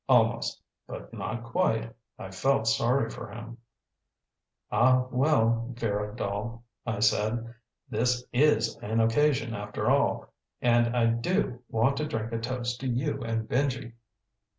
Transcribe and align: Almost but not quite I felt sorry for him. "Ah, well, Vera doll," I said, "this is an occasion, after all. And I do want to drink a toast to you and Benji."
Almost 0.09 0.59
but 0.87 1.13
not 1.13 1.43
quite 1.43 1.93
I 2.17 2.31
felt 2.31 2.65
sorry 2.67 3.11
for 3.11 3.29
him. 3.29 3.59
"Ah, 4.71 5.05
well, 5.11 5.75
Vera 5.77 6.15
doll," 6.15 6.63
I 6.87 7.01
said, 7.01 7.53
"this 7.87 8.25
is 8.33 8.77
an 8.77 8.99
occasion, 8.99 9.53
after 9.53 9.91
all. 9.91 10.33
And 10.59 10.97
I 10.97 11.05
do 11.05 11.61
want 11.69 11.97
to 11.97 12.07
drink 12.07 12.31
a 12.31 12.39
toast 12.39 12.79
to 12.79 12.87
you 12.87 13.21
and 13.21 13.47
Benji." 13.47 13.93